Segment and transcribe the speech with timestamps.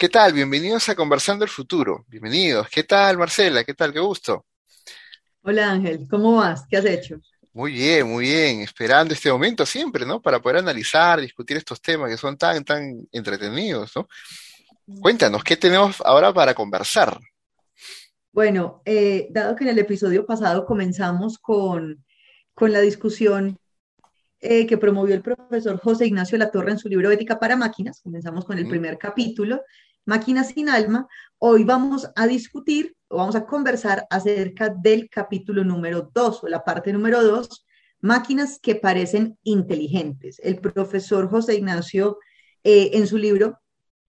[0.00, 0.32] ¿Qué tal?
[0.32, 2.06] Bienvenidos a Conversando el Futuro.
[2.08, 2.70] Bienvenidos.
[2.70, 3.64] ¿Qué tal, Marcela?
[3.64, 3.92] ¿Qué tal?
[3.92, 4.46] Qué gusto.
[5.42, 6.64] Hola Ángel, ¿cómo vas?
[6.66, 7.20] ¿Qué has hecho?
[7.52, 8.60] Muy bien, muy bien.
[8.62, 10.22] Esperando este momento siempre, ¿no?
[10.22, 14.08] Para poder analizar, discutir estos temas que son tan, tan entretenidos, ¿no?
[15.02, 17.20] Cuéntanos, ¿qué tenemos ahora para conversar?
[18.32, 22.02] Bueno, eh, dado que en el episodio pasado comenzamos con,
[22.54, 23.58] con la discusión
[24.40, 28.46] eh, que promovió el profesor José Ignacio Latorre en su libro Ética para Máquinas, comenzamos
[28.46, 29.60] con el primer capítulo,
[30.10, 31.06] Máquinas sin alma,
[31.38, 36.64] hoy vamos a discutir o vamos a conversar acerca del capítulo número 2 o la
[36.64, 37.64] parte número 2,
[38.00, 40.40] Máquinas que parecen inteligentes.
[40.42, 42.18] El profesor José Ignacio
[42.64, 43.60] eh, en su libro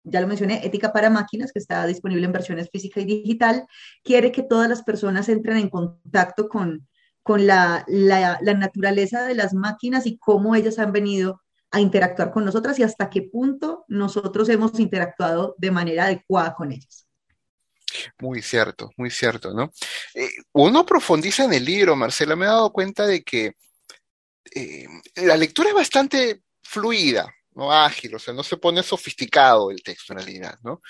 [0.02, 3.64] ya lo mencioné, Ética para Máquinas, que está disponible en versiones física y digital,
[4.02, 6.88] quiere que todas las personas entren en contacto con,
[7.22, 11.41] con la, la, naturaleza de las máquinas y cómo ellas han venido
[11.72, 16.70] a interactuar con nosotras y hasta qué punto nosotros hemos interactuado de manera adecuada con
[16.70, 17.06] ellas.
[18.20, 19.72] Muy cierto, muy cierto, ¿no?
[20.14, 23.54] Eh, uno profundiza en el libro, Marcela, me he dado cuenta de que
[24.54, 29.82] eh, la lectura es bastante fluida, no ágil, o sea, no se pone sofisticado el
[29.82, 30.80] texto en realidad, ¿no?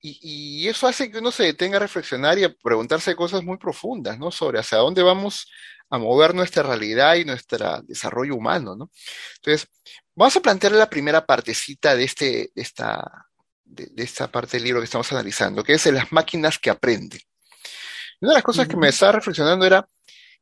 [0.00, 4.16] Y, eso hace que uno se detenga a reflexionar y a preguntarse cosas muy profundas,
[4.18, 4.30] ¿no?
[4.30, 5.50] Sobre hacia dónde vamos
[5.90, 8.90] a mover nuestra realidad y nuestro desarrollo humano, ¿no?
[9.36, 9.68] Entonces,
[10.14, 13.26] vamos a plantear la primera partecita de, este, esta,
[13.64, 17.20] de, esta parte del libro que estamos analizando, que es las máquinas que aprenden.
[18.20, 19.88] Una de las cosas que me estaba reflexionando era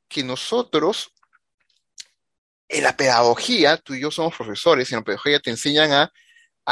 [0.09, 1.13] que nosotros
[2.69, 6.13] en la pedagogía, tú y yo somos profesores, en la pedagogía te enseñan a,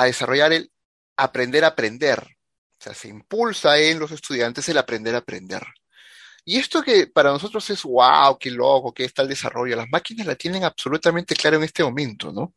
[0.04, 0.72] desarrollar el
[1.16, 2.18] aprender a aprender.
[2.20, 5.62] O sea, se impulsa en los estudiantes el aprender a aprender.
[6.44, 9.76] Y esto que para nosotros es, wow, qué loco, qué está el desarrollo.
[9.76, 12.54] Las máquinas la tienen absolutamente claro en este momento, ¿no?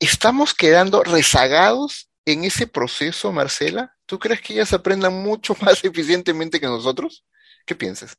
[0.00, 3.96] ¿Estamos quedando rezagados en ese proceso, Marcela?
[4.06, 7.24] ¿Tú crees que ellas aprendan mucho más eficientemente que nosotros?
[7.64, 8.16] ¿Qué piensas?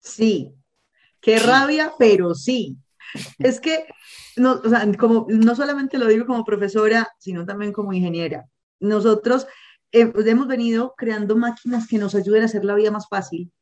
[0.00, 0.54] Sí,
[1.20, 2.76] Qué rabia, pero sí.
[3.38, 3.86] Es que
[4.36, 4.62] no,
[4.98, 8.46] como, no solamente lo digo como profesora, sino también como ingeniera.
[8.78, 9.46] Nosotros
[9.92, 13.52] hemos venido creando máquinas que nos ayuden a hacer la vida más fácil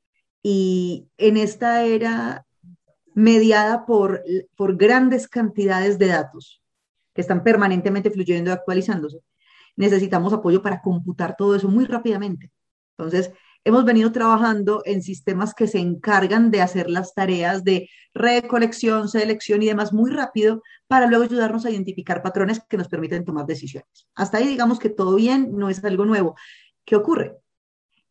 [0.42, 2.46] y en esta era
[3.14, 4.22] mediada por,
[4.56, 6.62] por grandes cantidades de datos
[7.14, 9.20] que están permanentemente fluyendo y actualizándose,
[9.76, 12.52] necesitamos apoyo para computar todo eso muy rápidamente.
[12.96, 13.32] Entonces,
[13.68, 19.62] hemos venido trabajando en sistemas que se encargan de hacer las tareas de recolección, selección
[19.62, 24.08] y demás muy rápido para luego ayudarnos a identificar patrones que nos permiten tomar decisiones.
[24.14, 26.34] Hasta ahí digamos que todo bien, no es algo nuevo.
[26.86, 27.36] ¿Qué ocurre?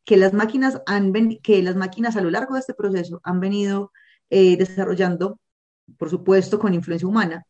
[0.06, 3.92] Que las máquinas, han que las máquinas a lo largo de este proceso han venido
[4.30, 5.40] eh, desarrollando,
[5.98, 7.48] por supuesto, con influencia humana,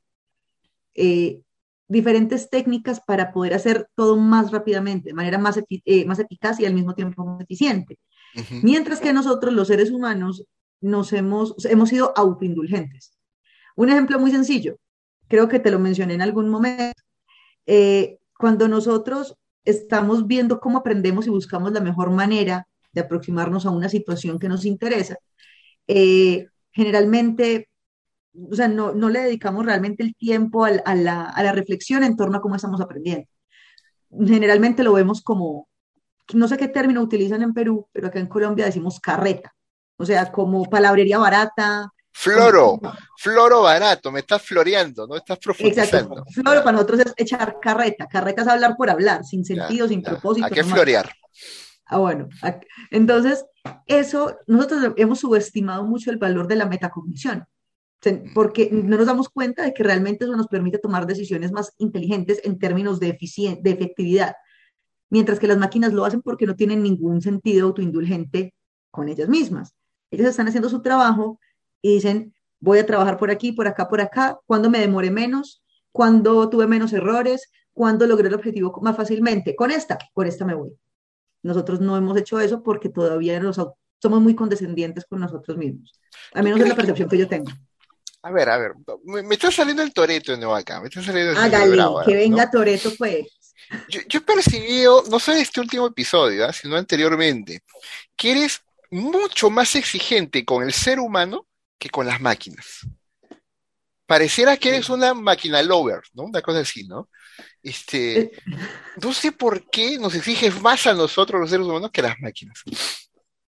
[0.96, 1.42] eh,
[1.88, 6.66] diferentes técnicas para poder hacer todo más rápidamente, de manera más, eh, más eficaz y
[6.66, 8.00] al mismo tiempo más eficiente.
[8.62, 10.44] Mientras que nosotros, los seres humanos,
[10.82, 13.18] nos hemos, hemos sido autoindulgentes.
[13.76, 14.78] Un ejemplo muy sencillo,
[15.28, 17.02] creo que te lo mencioné en algún momento.
[17.66, 23.72] Eh, cuando nosotros estamos viendo cómo aprendemos y buscamos la mejor manera de aproximarnos a
[23.72, 25.18] una situación que nos interesa,
[25.88, 27.67] eh, generalmente
[28.52, 32.16] o sea, no, no le dedicamos realmente el tiempo a, la, a la reflexión en
[32.16, 33.28] torno a cómo estamos aprendiendo.
[34.12, 35.68] Generalmente lo vemos como,
[36.34, 39.54] no sé qué término utilizan en Perú, pero acá en Colombia decimos carreta,
[39.98, 41.92] o sea, como palabrería barata.
[42.12, 42.80] Floro,
[43.18, 46.16] floro barato, me estás floreando, no estás profundizando.
[46.16, 50.02] Exacto, floro para nosotros es echar carreta, carreta es hablar por hablar, sin sentido, sin
[50.02, 50.48] propósito.
[50.48, 51.12] ¿A qué florear?
[51.86, 52.28] Ah, bueno,
[52.92, 53.46] entonces
[53.86, 57.48] eso, nosotros hemos subestimado mucho el valor de la metacognición
[58.34, 62.42] porque no nos damos cuenta de que realmente eso nos permite tomar decisiones más inteligentes
[62.44, 63.18] en términos de,
[63.62, 64.36] de efectividad,
[65.10, 68.54] mientras que las máquinas lo hacen porque no tienen ningún sentido autoindulgente
[68.92, 69.76] con ellas mismas.
[70.12, 71.40] Ellas están haciendo su trabajo
[71.82, 75.64] y dicen, voy a trabajar por aquí, por acá, por acá, cuando me demore menos,
[75.92, 79.56] cuando tuve menos errores, cuando logré el objetivo más fácilmente.
[79.56, 80.72] Con esta, con esta me voy.
[81.44, 83.42] Nosotros no hemos hecho eso porque todavía
[84.00, 86.00] somos muy condescendientes con nosotros mismos.
[86.34, 87.52] A menos es la percepción que yo tengo.
[88.28, 88.74] A ver, a ver,
[89.06, 92.52] me, está saliendo el Toreto de nuevo acá, me está saliendo el Hágale, que venga
[92.52, 93.26] Toreto pues.
[93.88, 96.52] Yo, he percibido, no sé este último episodio, ¿ah?
[96.52, 97.64] sino anteriormente,
[98.18, 101.48] que eres mucho más exigente con el ser humano
[101.80, 102.86] que con las máquinas.
[104.06, 106.24] Pareciera que eres una máquina lover, ¿no?
[106.24, 107.10] Una cosa así, ¿no?
[107.64, 108.32] Este, eh.
[109.02, 112.62] no sé por qué nos exiges más a nosotros los seres humanos que las máquinas.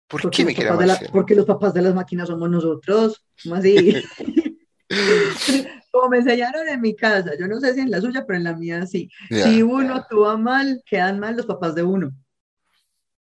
[0.07, 3.95] ¿Por porque qué me quieres Porque los papás de las máquinas somos nosotros, ¿cómo así?
[5.91, 8.43] como me enseñaron en mi casa, yo no sé si en la suya, pero en
[8.43, 9.09] la mía sí.
[9.29, 12.11] si uno actúa mal, quedan mal los papás de uno.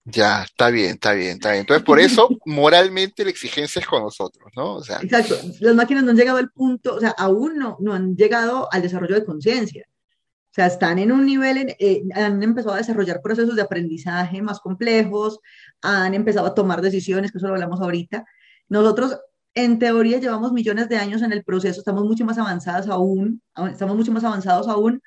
[0.05, 1.61] Ya, está bien, está bien, está bien.
[1.61, 4.75] Entonces, por eso, moralmente la exigencia es con nosotros, ¿no?
[4.75, 7.93] O sea, Exacto, las máquinas no han llegado al punto, o sea, aún no, no
[7.93, 9.85] han llegado al desarrollo de conciencia.
[9.87, 14.59] O sea, están en un nivel, eh, han empezado a desarrollar procesos de aprendizaje más
[14.59, 15.39] complejos,
[15.81, 18.25] han empezado a tomar decisiones, que eso lo hablamos ahorita.
[18.67, 19.17] Nosotros,
[19.55, 23.41] en teoría, llevamos millones de años en el proceso, estamos mucho más avanzados aún,
[23.71, 25.01] estamos mucho más avanzados aún.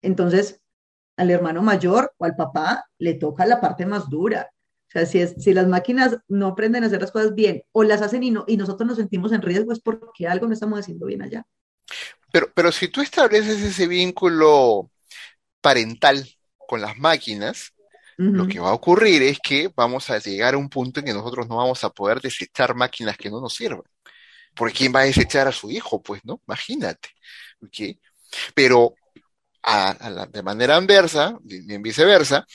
[0.00, 0.60] Entonces,
[1.16, 4.50] al hermano mayor o al papá le toca la parte más dura.
[4.88, 8.22] O sea, si, las máquinas no aprenden a hacer las cosas bien o las hacen
[8.22, 11.44] y, no, nosotros nos sentimos en riesgo es porque algo no estamos haciendo bien allá.
[12.32, 14.90] Pero, pero si tú estableces ese vínculo
[15.60, 16.26] parental
[16.68, 17.73] con las máquinas,
[18.16, 21.12] lo que va a ocurrir es que vamos a llegar a un punto en que
[21.12, 23.82] nosotros no vamos a poder desechar máquinas que no nos sirvan.
[24.54, 26.00] Porque ¿quién va a desechar a su hijo?
[26.00, 26.40] Pues, ¿no?
[26.46, 27.08] Imagínate.
[27.60, 27.98] ¿okay?
[28.54, 28.94] Pero
[30.30, 32.46] de manera inversa, bien viceversa,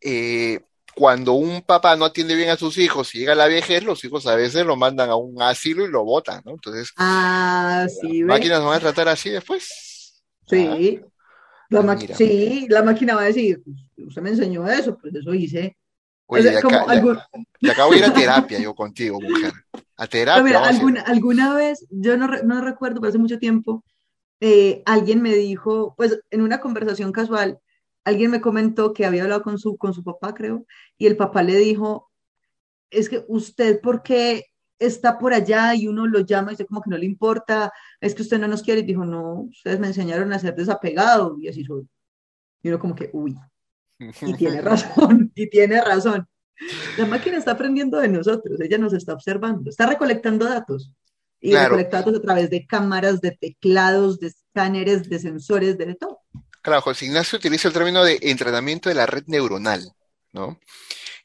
[0.00, 0.60] eh,
[0.94, 4.04] cuando un papá no atiende bien a sus hijos y llega a la vejez, los
[4.04, 6.52] hijos a veces lo mandan a un asilo y lo botan, ¿no?
[6.52, 10.22] Entonces, ah, sí, máquinas van a tratar así después.
[10.46, 11.00] Sí.
[11.02, 11.06] Ah,
[11.72, 15.76] la sí, la máquina va a decir, pues, usted me enseñó eso, pues eso hice.
[16.26, 19.52] Oye, acabo de ir a terapia yo contigo, mujer.
[19.96, 20.64] A terapia.
[20.64, 23.84] alguna, alguna vez, yo no, no recuerdo, pero hace mucho tiempo,
[24.40, 27.58] eh, alguien me dijo, pues en una conversación casual,
[28.04, 30.66] alguien me comentó que había hablado con su, con su papá, creo,
[30.98, 32.10] y el papá le dijo,
[32.90, 34.51] es que usted, ¿por qué
[34.86, 38.14] está por allá y uno lo llama y dice como que no le importa, es
[38.14, 38.80] que usted no nos quiere?
[38.80, 41.86] Y dijo, no, ustedes me enseñaron a ser desapegado y así soy.
[42.62, 43.36] Y uno como que, uy,
[43.98, 46.26] y tiene razón, y tiene razón.
[46.96, 50.92] La máquina está aprendiendo de nosotros, ella nos está observando, está recolectando datos
[51.40, 56.20] y recolectados a través de cámaras, de teclados, de escáneres, de sensores, de todo.
[56.62, 59.92] Claro, José Ignacio utiliza el término de entrenamiento de la red neuronal,
[60.32, 60.60] ¿no?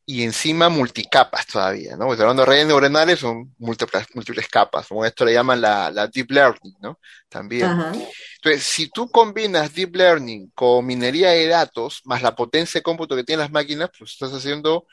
[0.10, 2.10] Y encima multicapas todavía, ¿no?
[2.10, 6.32] Hablando de redes neuronales son múltiples, múltiples capas, como esto le llaman la, la deep
[6.32, 6.98] learning, ¿no?
[7.28, 7.70] También.
[7.70, 13.18] Entonces, si tú combinas deep learning con minería de datos, más la potencia de cómputo
[13.18, 14.88] que tienen las máquinas, pues estás haciendo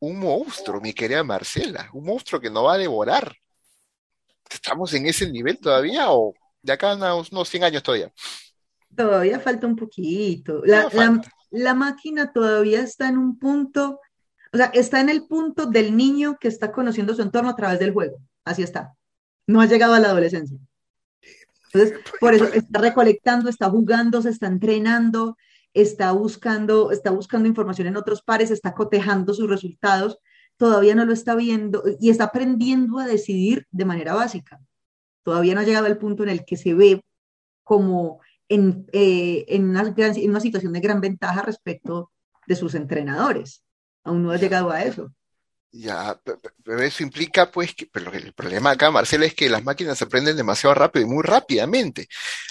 [0.00, 3.34] un monstruo, mi querida Marcela, un monstruo que no va a devorar
[4.52, 8.12] ¿Estamos en ese nivel todavía o de acá a unos, unos 100 años todavía?
[8.94, 10.62] Todavía falta un poquito.
[10.64, 10.90] La,
[11.50, 14.00] la, máquina todavía está en un punto,
[14.52, 17.78] o sea, está en el punto del niño que está conociendo su entorno a través
[17.78, 18.18] del juego.
[18.44, 18.94] Así está.
[19.46, 20.58] No ha llegado a la adolescencia.
[21.72, 25.36] Entonces, por eso está recolectando, está jugando, se está entrenando,
[25.72, 30.18] está buscando, está buscando información en otros pares, está cotejando sus resultados
[30.62, 34.60] todavía no lo está viendo y está aprendiendo a decidir de manera básica.
[35.24, 37.04] Todavía no ha llegado al punto en el que se ve
[37.64, 42.12] como en, eh, en, una, en una situación de gran ventaja respecto
[42.46, 43.64] de sus entrenadores.
[44.04, 45.12] Aún no ha llegado a eso.
[45.74, 46.20] Ya,
[46.62, 50.36] pero eso implica pues que pero el problema acá, Marcela, es que las máquinas aprenden
[50.36, 52.08] demasiado rápido y muy rápidamente.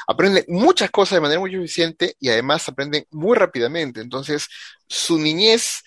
[0.08, 4.02] Aprenden muchas cosas de manera muy eficiente y además aprenden muy rápidamente.
[4.02, 4.48] Entonces,
[4.88, 5.84] su niñez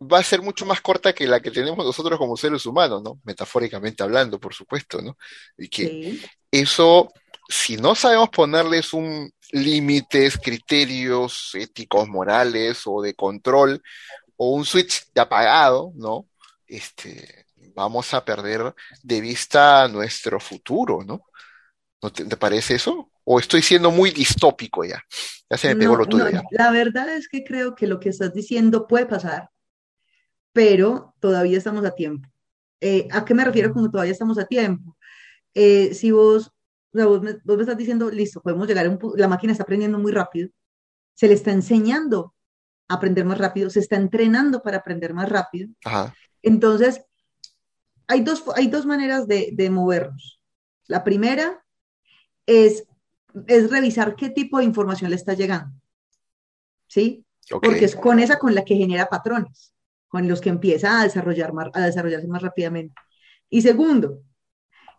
[0.00, 3.20] va a ser mucho más corta que la que tenemos nosotros como seres humanos, ¿no?
[3.24, 5.18] Metafóricamente hablando, por supuesto, ¿no?
[5.58, 6.18] Y que
[6.50, 7.12] eso,
[7.46, 13.82] si no sabemos ponerles un límites, criterios éticos, morales o de control,
[14.42, 16.26] o un switch de apagado, ¿no?
[16.66, 17.44] Este,
[17.74, 21.26] vamos a perder de vista nuestro futuro, ¿no?
[22.02, 23.10] ¿No te, parece eso?
[23.22, 25.04] ¿O estoy siendo muy distópico ya?
[25.50, 26.42] Ya se me pegó lo tuyo ya.
[26.52, 29.50] La verdad es que creo que lo que estás diciendo puede pasar,
[30.54, 32.26] pero todavía estamos a tiempo.
[32.80, 34.96] Eh, ¿A qué me refiero con todavía estamos a tiempo?
[35.52, 36.50] Eh, si vos,
[36.94, 40.48] vos, me, estás diciendo, listo, podemos llegar a un la máquina está aprendiendo muy rápido,
[41.12, 42.34] se le está enseñando
[42.94, 45.68] aprender más rápido, se está entrenando para aprender más rápido.
[46.42, 47.02] Entonces,
[48.06, 50.40] hay dos, hay dos maneras de, de movernos.
[50.86, 51.64] La primera
[52.46, 52.84] es,
[53.46, 55.72] es revisar qué tipo de información le está llegando.
[56.88, 57.24] ¿Sí?
[57.48, 59.72] Porque es con esa con la que genera patrones
[60.10, 62.94] con los que empieza a, desarrollar a desarrollarse más rápidamente.
[63.48, 64.22] Y segundo,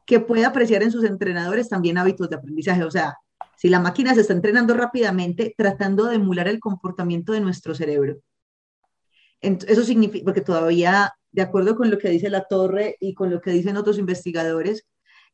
[0.05, 2.85] que pueda apreciar en sus entrenadores también hábitos de aprendizaje.
[2.85, 3.17] O sea,
[3.61, 8.17] si la máquina se está entrenando rápidamente, tratando de emular el comportamiento de nuestro cerebro.
[9.39, 13.39] Eso significa, porque todavía, de acuerdo con lo que dice la torre y con lo
[13.39, 14.87] que dicen otros investigadores,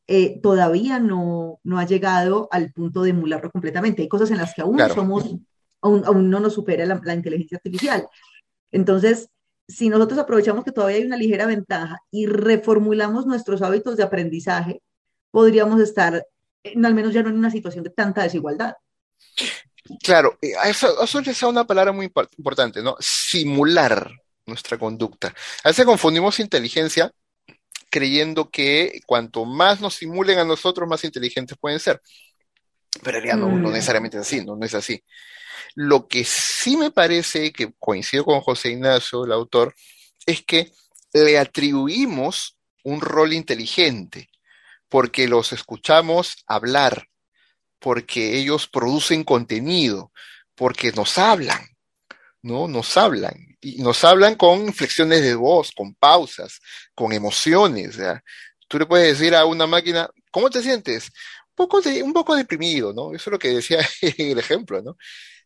[0.06, 4.02] eh, todavía no, no ha llegado al punto de emularlo completamente.
[4.02, 5.34] Hay cosas en las que aún somos,
[5.80, 8.08] aún, no nos supera la, la inteligencia artificial.
[8.72, 9.30] Entonces,
[9.66, 14.82] si nosotros aprovechamos que todavía hay una ligera ventaja y reformulamos nuestros hábitos de aprendizaje,
[15.30, 16.26] podríamos estar
[16.64, 18.74] al menos ya no en una situación de tanta desigualdad.
[20.02, 22.96] Claro, eh, eso, eso es una palabra muy importante, ¿no?
[23.00, 24.10] Simular
[24.46, 25.34] nuestra conducta.
[25.64, 27.12] A veces confundimos inteligencia
[27.90, 32.02] creyendo que cuanto más nos simulen a nosotros, más inteligentes pueden ser.
[33.02, 33.72] Pero en realidad no, no mm.
[33.72, 35.02] necesariamente es así, no, no es así.
[35.74, 39.74] Lo que sí me parece, que coincido con José Ignacio, el autor,
[40.26, 40.72] es que
[41.12, 44.28] le atribuimos un rol inteligente,
[44.88, 47.08] porque los escuchamos hablar,
[47.78, 50.12] porque ellos producen contenido,
[50.54, 51.60] porque nos hablan,
[52.42, 52.68] ¿no?
[52.68, 53.34] Nos hablan.
[53.60, 56.60] Y nos hablan con inflexiones de voz, con pausas,
[56.94, 57.98] con emociones.
[58.68, 61.10] Tú le puedes decir a una máquina, ¿cómo te sientes?
[61.50, 63.14] Un poco, de, un poco deprimido, ¿no?
[63.14, 63.80] Eso es lo que decía
[64.18, 64.96] el ejemplo, ¿no?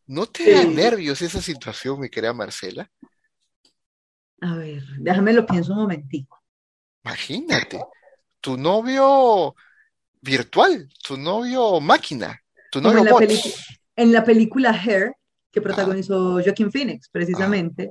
[0.06, 2.90] ¿No te da nervios esa situación, mi querida Marcela?
[4.40, 6.42] A ver, déjame lo pienso un momentico.
[7.04, 7.80] Imagínate,
[8.42, 9.54] tu novio
[10.20, 12.38] virtual, tu novio máquina,
[12.70, 13.40] tu novio en la,
[13.96, 15.14] en la película Hair,
[15.50, 17.90] que protagonizó Joaquin Phoenix, precisamente,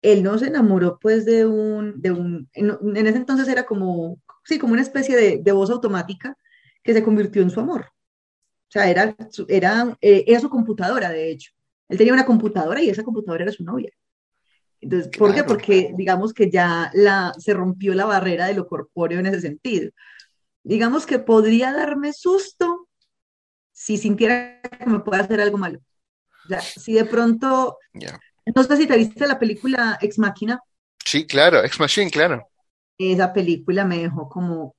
[0.00, 4.58] él no se enamoró pues de un, de un en, ese entonces era como, sí,
[4.58, 6.36] como una especie de, voz automática
[6.82, 7.82] que se convirtió en su amor.
[7.82, 9.14] O sea, era,
[9.48, 11.52] era, eh, era su computadora, de hecho.
[11.88, 13.90] Él tenía una computadora y esa computadora era su novia.
[14.80, 15.44] Entonces, ¿por qué?
[15.44, 19.90] Porque digamos que ya la, se rompió la barrera de lo corpóreo en ese sentido.
[20.62, 22.88] Digamos que podría darme susto
[23.72, 25.80] si sintiera que me puede hacer algo malo.
[26.44, 27.78] O sea, si de pronto,
[28.54, 30.60] no sé si te viste la película Ex Máquina.
[31.04, 32.46] Sí, claro, Ex Machine, claro.
[32.98, 34.74] Esa película me dejó como,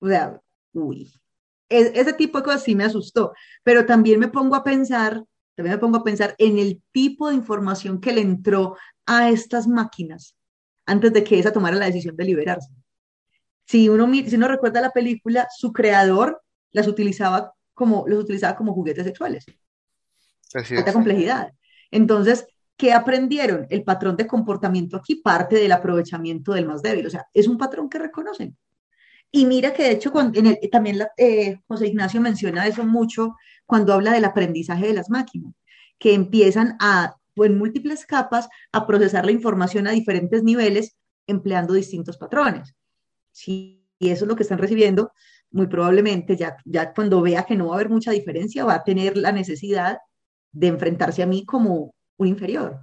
[0.00, 0.40] o sea,
[0.72, 1.12] uy,
[1.68, 5.22] e, ese tipo de cosas sí me asustó, pero también me pongo a pensar,
[5.54, 9.66] también me pongo a pensar en el tipo de información que le entró a estas
[9.66, 10.36] máquinas
[10.86, 12.72] antes de que esa tomara la decisión de liberarse.
[13.66, 16.42] Si uno, si uno recuerda la película, su creador
[16.72, 19.44] las utilizaba como, los utilizaba como juguetes sexuales.
[20.54, 21.52] Alta complejidad.
[21.90, 23.66] Entonces, ¿qué aprendieron?
[23.70, 27.06] El patrón de comportamiento aquí parte del aprovechamiento del más débil.
[27.06, 28.56] O sea, es un patrón que reconocen.
[29.34, 30.12] Y mira que de hecho
[30.70, 33.34] también eh, José Ignacio menciona eso mucho
[33.64, 35.54] cuando habla del aprendizaje de las máquinas,
[35.98, 40.96] que empiezan a, en múltiples capas, a procesar la información a diferentes niveles
[41.26, 42.74] empleando distintos patrones.
[43.30, 45.12] Si eso es lo que están recibiendo,
[45.50, 48.84] muy probablemente ya, ya cuando vea que no va a haber mucha diferencia, va a
[48.84, 49.98] tener la necesidad
[50.52, 52.80] de enfrentarse a mí como un inferior.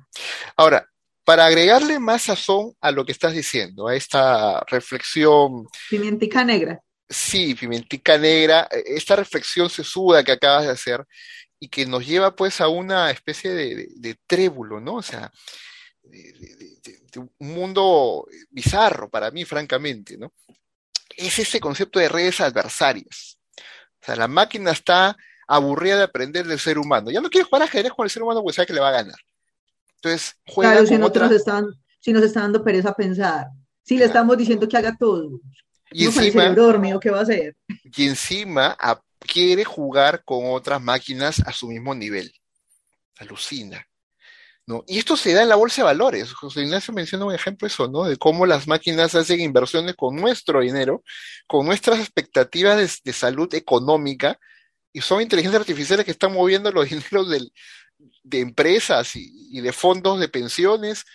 [0.58, 0.88] Ahora,
[1.29, 5.67] para agregarle más sazón a lo que estás diciendo, a esta reflexión.
[5.88, 6.81] Pimentica negra.
[7.07, 11.05] Sí, pimentica negra, esta reflexión sesuda que acabas de hacer
[11.59, 14.95] y que nos lleva pues a una especie de, trébulo, ¿no?
[14.95, 15.31] O sea,
[16.01, 20.33] de, un mundo bizarro para mí, francamente, ¿no?
[21.15, 23.38] Es ese concepto de redes adversarias.
[24.01, 25.15] O sea, la máquina está
[25.48, 27.12] aburrida de aprender del ser humano.
[27.12, 29.03] Ya no quiere jugar ajedrez con el ser humano porque sabe que le va a
[29.03, 29.19] ganar.
[30.01, 31.27] Entonces, juega claro, si, otra...
[31.36, 31.68] están,
[32.00, 33.48] si nos está dando pereza pensar,
[33.84, 35.39] si le estamos diciendo que haga todo,
[35.91, 37.56] y encima, el dormido, ¿qué va a hacer?
[37.68, 38.77] Y encima
[39.20, 42.32] quiere jugar con otras máquinas a su mismo nivel.
[43.18, 43.86] Alucina.
[44.65, 44.84] ¿no?
[44.88, 46.32] Y esto se da en la bolsa de valores.
[46.32, 48.03] José Ignacio menciona un ejemplo eso, ¿no?
[48.03, 51.03] De cómo las máquinas hacen inversiones con nuestro dinero,
[51.48, 54.39] con nuestras expectativas de, salud económica,
[54.94, 57.29] y son inteligencias artificiales que están moviendo los dineros
[58.24, 61.06] de empresas y, de fondos de pensiones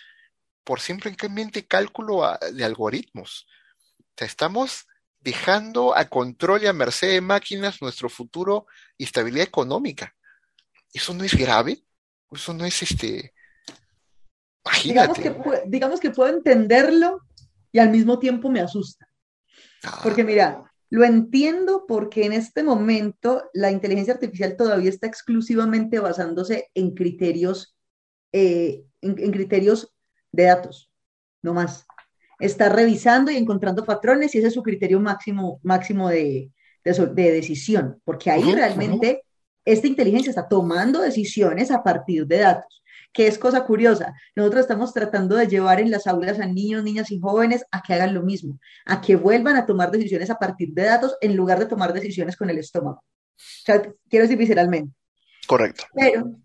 [0.63, 3.47] por simplemente cálculo de algoritmos.
[3.99, 4.87] O sea, estamos
[5.19, 10.15] dejando a control y a merced de máquinas nuestro futuro y estabilidad económica.
[10.93, 11.83] ¿Eso no es grave?
[12.31, 13.33] ¿Eso no es este...
[14.65, 15.35] Imagínate.
[15.67, 17.21] Digamos que, puedo entenderlo
[17.71, 19.07] y al mismo tiempo me asusta.
[19.83, 19.99] Ah.
[20.01, 26.69] Porque mira, lo entiendo porque en este momento la inteligencia artificial todavía está exclusivamente basándose
[26.73, 27.75] en criterios,
[28.31, 29.93] eh, en, criterios
[30.31, 30.91] de datos,
[31.41, 31.85] no más.
[32.39, 36.51] Está revisando y encontrando patrones y ese es su criterio máximo, máximo de,
[36.83, 39.23] de, decisión, porque ahí realmente
[39.63, 42.83] esta inteligencia está tomando decisiones a partir de datos
[43.15, 44.13] que es cosa curiosa.
[44.35, 47.93] Nosotros estamos tratando de llevar en las aulas a niños, niñas y jóvenes a que
[47.93, 51.57] hagan lo mismo, a que vuelvan a tomar decisiones a partir de datos en lugar
[51.57, 52.97] de tomar decisiones con el estómago.
[52.97, 53.03] O
[53.37, 54.93] sea, quiero decir visceralmente.
[55.47, 55.85] Correcto.
[55.93, 56.35] Pero,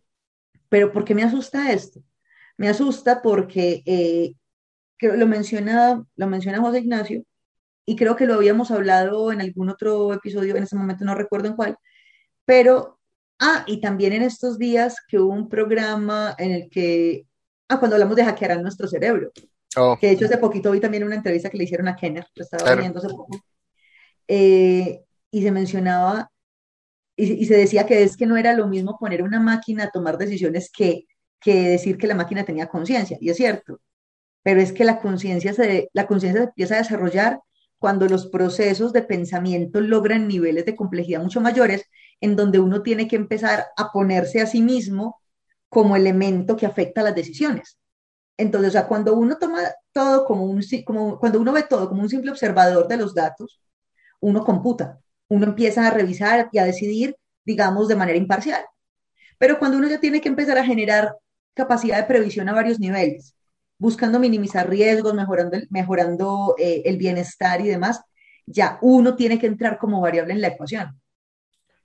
[0.68, 2.04] pero ¿por qué me asusta esto?
[2.56, 4.34] Me asusta porque eh,
[5.00, 7.24] lo, menciona, lo menciona José Ignacio
[7.84, 11.48] y creo que lo habíamos hablado en algún otro episodio, en ese momento no recuerdo
[11.48, 11.76] en cuál,
[12.44, 12.99] pero
[13.40, 17.26] Ah, y también en estos días que hubo un programa en el que,
[17.68, 19.32] ah, cuando hablamos de hackear nuestro cerebro,
[19.76, 19.96] oh.
[19.98, 22.44] que de hecho hace poquito vi también una entrevista que le hicieron a Kenner, lo
[22.44, 23.40] estaba viendo hace poco,
[24.28, 26.30] eh, y se mencionaba
[27.16, 30.18] y, se decía que es que no era lo mismo poner una máquina a tomar
[30.18, 31.06] decisiones que,
[31.40, 33.80] que decir que la máquina tenía conciencia, y es cierto,
[34.42, 37.40] pero es que la conciencia se, la conciencia se empieza a desarrollar
[37.78, 41.86] cuando los procesos de pensamiento logran niveles de complejidad mucho mayores,
[42.20, 45.20] en donde uno tiene que empezar a ponerse a sí mismo
[45.68, 47.78] como elemento que afecta las decisiones.
[48.36, 49.60] Entonces, o cuando uno toma
[49.92, 53.60] todo como un, como, cuando uno ve todo como un simple observador de los datos,
[54.20, 54.98] uno computa,
[55.28, 58.64] uno empieza a revisar y a decidir, digamos, de manera imparcial.
[59.38, 61.16] Pero cuando uno ya tiene que empezar a generar
[61.54, 63.34] capacidad de previsión a varios niveles,
[63.78, 65.56] buscando minimizar riesgos, mejorando,
[66.58, 68.02] el, eh, el bienestar y demás,
[68.46, 71.00] ya uno tiene que entrar como variable en la ecuación.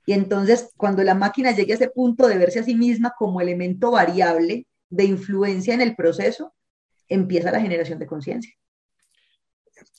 [0.06, 3.42] Y entonces, cuando la máquina llegue a ese punto de verse a sí misma como
[3.42, 6.54] elemento variable de influencia en el proceso,
[7.08, 8.54] empieza la generación de conciencia.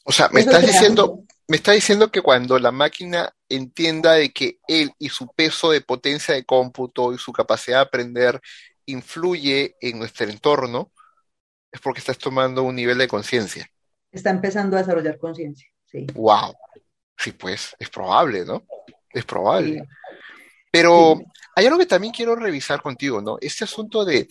[0.04, 4.58] O sea, me estás diciendo, me está diciendo que cuando la máquina entienda de que
[4.68, 8.40] él y su peso de potencia de cómputo y su capacidad de aprender
[8.86, 10.92] influye en nuestro entorno,
[11.72, 13.68] es porque estás tomando un nivel de conciencia.
[14.12, 16.06] Está empezando a desarrollar conciencia, sí.
[16.14, 16.54] Wow.
[17.18, 18.64] Sí, pues, es probable, ¿no?
[19.16, 19.82] Es probable.
[20.70, 21.18] Pero
[21.54, 23.38] hay algo que también quiero revisar contigo, ¿no?
[23.40, 24.28] Este asunto de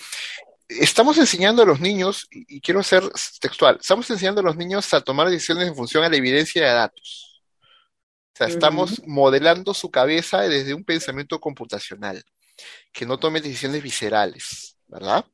[0.69, 3.03] estamos enseñando a los niños, y quiero ser
[3.39, 6.73] textual, estamos enseñando a los niños a tomar decisiones en función a la evidencia de
[6.73, 7.41] datos.
[8.33, 12.23] O sea, estamos modelando su cabeza desde un pensamiento computacional,
[12.91, 15.25] que no tome decisiones viscerales, ¿verdad?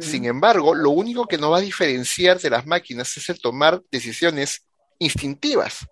[0.00, 3.82] Sin embargo, lo único que nos va a diferenciar de las máquinas es el tomar
[3.92, 4.64] decisiones
[4.98, 5.86] instintivas,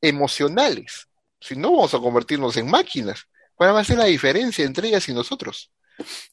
[0.00, 1.06] emocionales.
[1.44, 3.26] Si no, vamos a convertirnos en máquinas.
[3.54, 5.70] ¿Cuál va a ser la diferencia entre ellas y nosotros?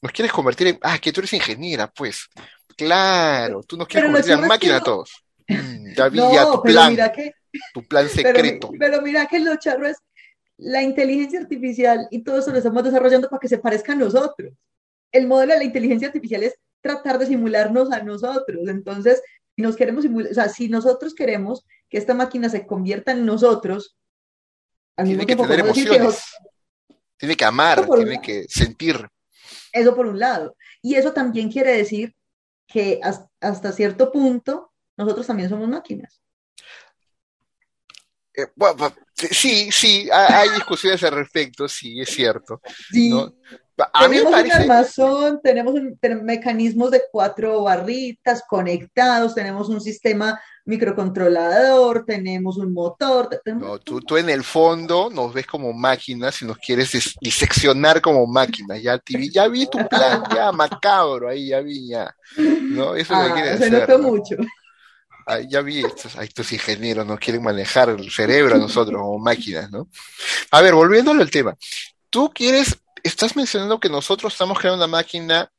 [0.00, 2.28] Nos quieres convertir en, ah, que tú eres ingeniera, pues.
[2.76, 5.24] Claro, tú nos quieres convertir en máquina a todos.
[5.46, 6.18] Mm, ya vi
[6.52, 6.96] tu plan,
[7.74, 8.70] tu plan secreto.
[8.78, 9.98] Pero, mira que lo charro es
[10.56, 14.54] la inteligencia artificial y todo eso lo estamos desarrollando para que se parezca a nosotros
[15.12, 18.68] el modelo de la inteligencia artificial es tratar de simularnos a nosotros.
[18.68, 19.22] Entonces,
[19.54, 23.26] si nos queremos simular, o sea, si nosotros queremos que esta máquina se convierta en
[23.26, 23.96] nosotros,
[24.96, 26.22] tiene que tener emociones,
[27.16, 29.08] tiene que amar, tiene que sentir.
[29.72, 30.56] Eso por un lado.
[30.82, 32.14] Y eso también quiere decir
[32.66, 33.00] que
[33.40, 36.22] hasta cierto punto nosotros también somos máquinas.
[38.34, 38.46] Eh,
[39.14, 42.60] sí, sí, hay discusiones al respecto, sí, es cierto.
[42.90, 43.12] Sí.
[44.00, 45.74] Tenemos un armazón, tenemos
[46.22, 53.28] mecanismos de cuatro barritas conectados, tenemos un sistema microcontrolador, tenemos un motor.
[53.46, 58.26] no, tú, tú, en el fondo nos ves como máquinas y nos quieres diseccionar como
[58.26, 58.80] máquinas.
[58.82, 59.00] Ya,
[59.32, 62.14] ya vi tu plan, ya macabro, ahí ya vi, ya.
[62.36, 62.94] ¿no?
[62.94, 64.36] Eso ah, se notó mucho.
[65.48, 69.88] ya vi, estos, estos ingenieros nos quieren manejar el cerebro a nosotros como máquinas, ¿no?
[70.50, 71.56] A ver, volviendo al tema.
[72.08, 75.50] Tú quieres estás mencionando que nosotros estamos creando una máquina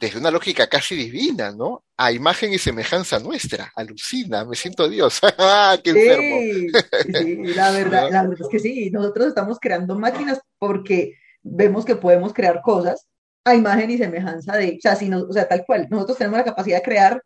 [0.00, 1.84] desde una lógica casi divina, ¿no?
[1.98, 3.70] A imagen y semejanza nuestra.
[3.76, 5.20] Alucina, me siento Dios.
[5.38, 7.18] ¡Ah, ¡Qué enfermo!
[7.18, 11.96] Sí, la verdad, la verdad es que sí, nosotros estamos creando máquinas porque vemos que
[11.96, 13.06] podemos crear cosas
[13.44, 16.38] a imagen y semejanza de, o sea, si no, o sea, tal cual, nosotros tenemos
[16.38, 17.22] la capacidad de crear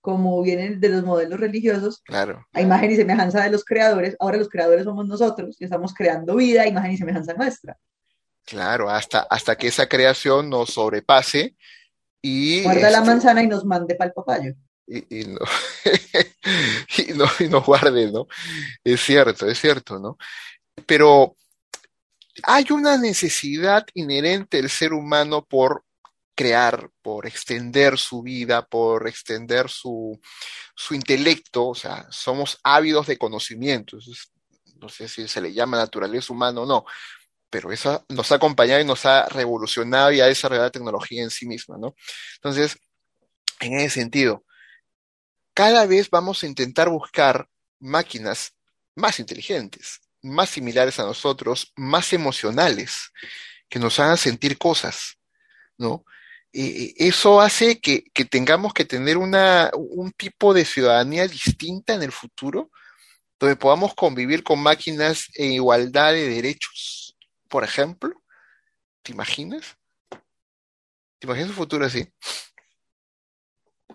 [0.00, 2.46] como vienen de los modelos religiosos, claro.
[2.52, 6.36] a imagen y semejanza de los creadores, ahora los creadores somos nosotros y estamos creando
[6.36, 7.76] vida a imagen y semejanza nuestra.
[8.48, 11.54] Claro, hasta, hasta que esa creación nos sobrepase
[12.22, 12.62] y...
[12.62, 14.54] Guarda la este, manzana y nos mande para el papayo.
[14.90, 15.40] Y, no,
[16.96, 18.26] y, no, y nos guarde, ¿no?
[18.82, 20.16] Es cierto, es cierto, ¿no?
[20.86, 21.36] Pero
[22.42, 25.84] hay una necesidad inherente del ser humano por
[26.34, 30.18] crear, por extender su vida, por extender su,
[30.74, 33.98] su intelecto, o sea, somos ávidos de conocimiento,
[34.80, 36.86] no sé si se le llama naturaleza humana o no,
[37.50, 41.30] pero esa nos ha acompañado y nos ha revolucionado y ha desarrollado la tecnología en
[41.30, 41.94] sí misma, ¿no?
[42.36, 42.78] Entonces,
[43.60, 44.44] en ese sentido,
[45.54, 47.48] cada vez vamos a intentar buscar
[47.80, 48.54] máquinas
[48.94, 53.10] más inteligentes, más similares a nosotros, más emocionales,
[53.68, 55.18] que nos hagan sentir cosas,
[55.76, 56.04] ¿no?
[56.52, 62.10] Eso hace que, que, tengamos que tener una, un tipo de ciudadanía distinta en el
[62.10, 62.70] futuro,
[63.38, 66.97] donde podamos convivir con máquinas en igualdad de derechos
[67.48, 68.22] por ejemplo?
[69.02, 69.76] ¿Te imaginas?
[71.18, 72.06] ¿Te imaginas un futuro así?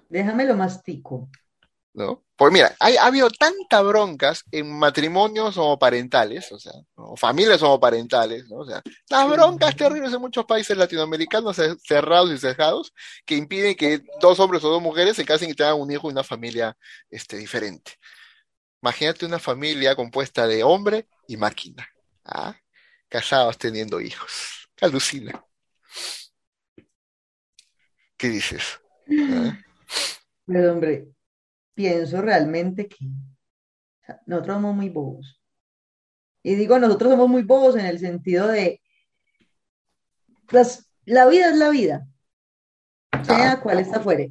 [0.09, 1.29] Déjame lo mastico.
[1.93, 2.23] ¿No?
[2.35, 8.57] Pues mira, ha habido tantas broncas en matrimonios homoparentales, o sea, o familias homoparentales, ¿no?
[8.57, 12.93] O sea, las broncas terribles en muchos países latinoamericanos cerrados y cerrados
[13.25, 16.11] que impiden que dos hombres o dos mujeres se casen y tengan un hijo y
[16.11, 16.75] una familia
[17.11, 17.93] este, diferente.
[18.81, 21.87] Imagínate una familia compuesta de hombre y máquina.
[22.25, 22.55] ¿ah?
[23.13, 24.67] Casados teniendo hijos.
[24.81, 25.45] Alucina.
[28.17, 28.81] ¿Qué dices?
[29.29, 29.55] ¿Ah?
[30.47, 31.09] Pero hombre,
[31.75, 33.05] pienso realmente que
[34.25, 35.39] nosotros somos muy bobos.
[36.41, 38.81] Y digo, nosotros somos muy bobos en el sentido de,
[40.47, 42.07] pues, la vida es la vida,
[43.21, 44.23] sea cual está fuera.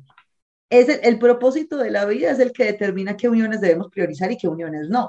[0.68, 4.32] Es el, el propósito de la vida es el que determina qué uniones debemos priorizar
[4.32, 5.08] y qué uniones no.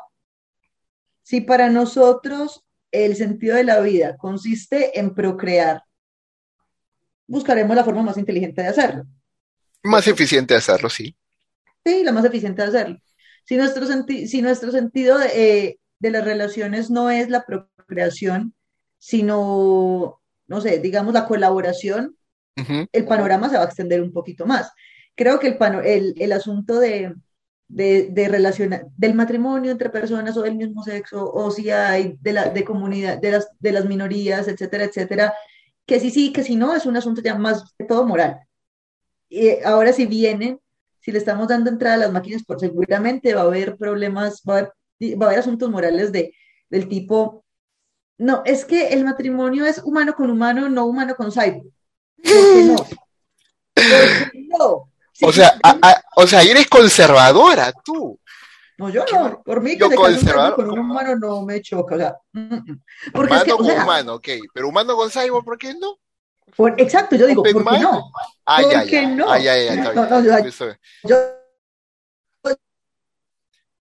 [1.23, 5.83] Si para nosotros el sentido de la vida consiste en procrear,
[7.27, 9.03] buscaremos la forma más inteligente de hacerlo.
[9.83, 11.15] Más eficiente de hacerlo, sí.
[11.85, 12.97] Sí, la más eficiente de hacerlo.
[13.45, 18.53] Si nuestro, senti- si nuestro sentido de, eh, de las relaciones no es la procreación,
[18.99, 22.15] sino, no sé, digamos la colaboración,
[22.93, 24.71] el panorama se va a extender un poquito más.
[25.15, 27.13] Creo que el, pano- el, el asunto de,
[27.67, 32.33] de, de relaciona- del matrimonio entre personas o del mismo sexo, o si hay de
[32.33, 35.33] la de comunidad, de las, de las minorías, etcétera, etcétera,
[35.85, 38.39] que sí, sí, que si no, es un asunto ya más que todo moral.
[39.29, 40.59] Y ahora si vienen,
[41.01, 44.53] si le estamos dando entrada a las máquinas, por seguramente va a haber problemas, va
[44.53, 44.71] a haber,
[45.19, 46.33] va a haber asuntos morales de,
[46.69, 47.43] del tipo,
[48.17, 51.63] no, es que el matrimonio es humano con humano, no humano con cyborg.
[52.15, 52.75] ¿Por qué no?
[52.75, 54.89] ¿Por qué no?
[55.25, 58.19] O sea, a- a- o sea, eres conservadora, tú.
[58.77, 61.97] no, yo no, por mí que yo conservador- con un humano no me choca, o
[61.97, 62.83] sea, mm, mm.
[63.13, 64.27] porque es Humano que, o con sea, humano, ok.
[64.53, 65.97] Pero humano con cyborg, ¿por qué no?
[66.57, 67.83] por- exacto, yo digo, Open ¿por qué mind.
[67.83, 68.11] no?
[68.45, 69.07] Ah, ¿Por ya, qué ya.
[69.07, 69.31] no?
[69.31, 70.09] Ah, ya, ya, está No, bien.
[70.09, 71.15] no, o sea, Eso- Yo,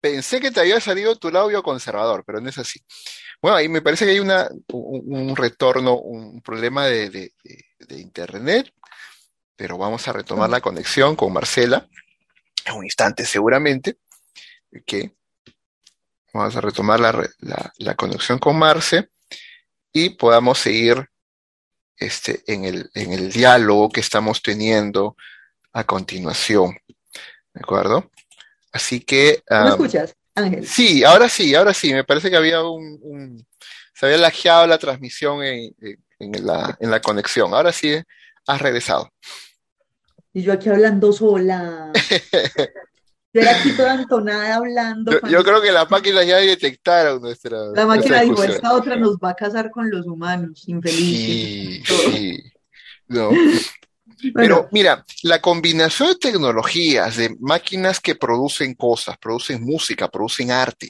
[0.00, 2.80] Pensé que te había salido tu lado conservador, pero no es así.
[3.42, 7.64] Bueno, ahí me parece que hay una, un, un retorno, un problema de, de- de-
[7.86, 8.72] de internet,
[9.60, 11.86] pero vamos a retomar la conexión con Marcela
[12.64, 13.98] en un instante seguramente.
[14.86, 15.14] que
[16.32, 19.10] Vamos a retomar la, la- la conexión con Marce
[19.92, 21.10] y podamos seguir
[21.98, 25.14] este, en el, en el diálogo que estamos teniendo
[25.74, 26.78] a continuación.
[27.52, 28.10] ¿De acuerdo?
[28.72, 29.42] Así que...
[29.50, 30.66] ¿me escuchas, Ángel?
[30.66, 31.92] Sí, ahora sí, ahora sí.
[31.92, 33.46] Me parece que había un, un-
[33.92, 35.74] se había lajeado la transmisión en-
[36.18, 37.52] en la, en la conexión.
[37.52, 37.94] Ahora sí
[38.46, 39.12] has regresado.
[40.32, 41.92] Y yo aquí hablando sola.
[43.32, 45.12] Yo era aquí toda entonada hablando.
[45.28, 49.30] Yo, creo que las máquinas ya detectaron nuestra, la máquina dijo, esta otra nos va
[49.30, 51.16] a casar con los humanos, infelices.
[51.20, 52.42] Sí, sí.
[53.06, 53.30] No.
[53.30, 60.50] Bueno, Pero mira, la combinación de tecnologías, de máquinas que producen cosas, producen música, producen
[60.50, 60.88] arte,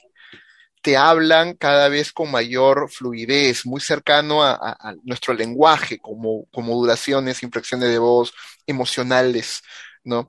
[0.83, 6.46] te hablan cada vez con mayor fluidez, muy cercano a, a- a nuestro lenguaje, como,
[6.50, 8.33] como modulaciones, inflexiones de voz,
[8.66, 9.62] emocionales,
[10.05, 10.29] ¿no?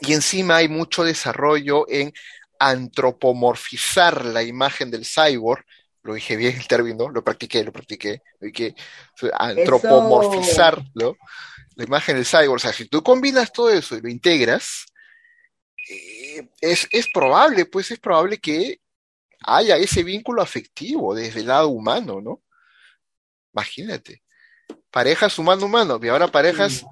[0.00, 2.12] Y encima hay mucho desarrollo en
[2.58, 5.64] antropomorfizar la imagen del cyborg.
[6.02, 8.22] Lo dije bien el término, lo practiqué, lo practiqué.
[8.40, 8.74] lo dije,
[9.34, 11.16] antropomorfizar, ¿no?
[11.76, 12.56] La imagen del cyborg.
[12.56, 14.86] O sea, si tú combinas todo eso y lo integras,
[15.88, 18.80] eh, es, es probable, pues es probable que
[19.44, 22.42] haya ese vínculo afectivo desde el lado humano, ¿no?
[23.52, 24.22] Imagínate.
[24.90, 26.84] Parejas humano-humano, y ahora parejas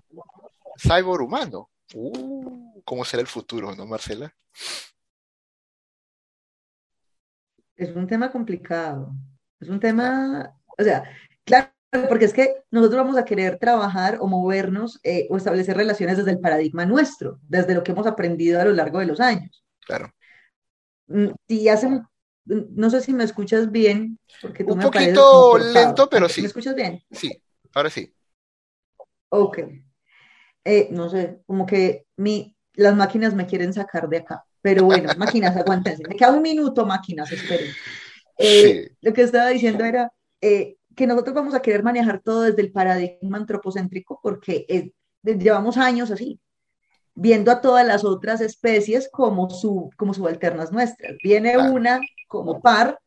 [0.80, 1.70] cyborg-humano.
[1.94, 4.32] Uh, ¿cómo será el futuro, no, Marcela?
[7.80, 9.12] es un tema complicado.
[9.58, 11.04] Es un tema, o sea,
[11.44, 11.70] claro,
[12.08, 16.30] porque es que nosotros vamos a querer trabajar o movernos eh, o establecer relaciones desde
[16.32, 19.64] el paradigma nuestro, desde lo que hemos aprendido a lo largo de los años.
[19.80, 20.12] Claro.
[21.08, 22.06] Mm, Si hacen,
[22.44, 26.42] no sé si me escuchas bien, porque tú Un me poquito lento, pero sí.
[26.42, 27.02] ¿Me escuchas bien?
[27.10, 27.42] Sí,
[27.74, 28.14] ahora sí.
[29.30, 29.58] Ok.
[30.64, 34.44] Eh, no sé, como que mi, las máquinas me quieren sacar de acá.
[34.62, 36.02] Pero bueno, máquinas, aguántense.
[36.08, 37.70] Me queda un minuto, máquinas, esperen.
[38.38, 38.96] Eh, Sí.
[39.02, 42.72] Lo que estaba diciendo era eh, que nosotros vamos a querer manejar todo desde el
[42.72, 44.92] paradigma antropocéntrico porque eh,
[45.22, 46.40] llevamos años así,
[47.14, 51.16] viendo a todas las otras especies como, su, como subalternas nuestras.
[51.22, 51.72] Viene Claro.
[51.72, 52.98] una como par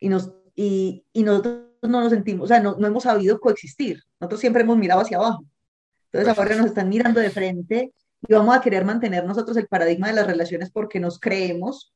[0.00, 4.02] y, nos, y, y nosotros no nos sentimos, o sea, no, no hemos sabido coexistir.
[4.20, 5.44] Nosotros siempre hemos mirado hacia abajo.
[6.16, 7.92] Entonces Pues ahora nos están mirando de frente
[8.26, 11.94] y vamos a querer mantener nosotros el paradigma de las relaciones porque nos creemos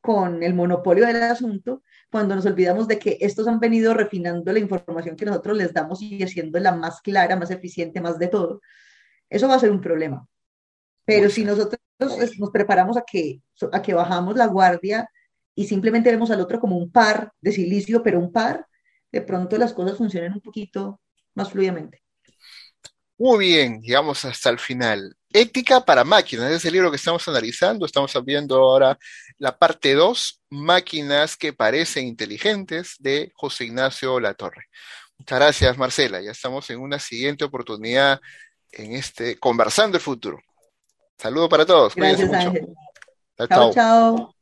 [0.00, 4.58] con el monopolio del asunto cuando nos olvidamos de que estos han venido refinando la
[4.58, 8.62] información que nosotros les damos y haciéndola más clara, más eficiente, más de todo.
[9.28, 10.26] Eso va a ser un problema.
[11.04, 11.78] Pero si nosotros
[12.38, 15.10] nos preparamos a que, a que bajamos la guardia
[15.54, 18.66] y simplemente vemos al otro como un par de silicio, pero un par,
[19.12, 21.02] de pronto las cosas funcionan un poquito
[21.34, 22.02] más fluidamente.
[23.18, 25.16] Muy bien, llegamos hasta el final.
[25.30, 27.84] Ética para máquinas, es el libro que estamos analizando.
[27.84, 28.96] Estamos viendo ahora
[29.38, 34.66] la parte 2, Máquinas que parecen inteligentes, de José Ignacio Latorre.
[35.18, 36.20] Muchas gracias, Marcela.
[36.20, 38.20] Ya estamos en una siguiente oportunidad
[38.70, 40.38] en este Conversando el Futuro.
[41.18, 41.96] Saludo para todos.
[41.96, 42.68] Gracias, Ángel.
[43.48, 43.72] chao.
[43.74, 44.34] chao.